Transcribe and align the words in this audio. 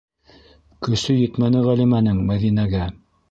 Көсө 0.87 1.17
етмәне 1.17 1.61
Ғәлимәнең 1.69 2.25
Мәҙинәгә. 2.33 2.89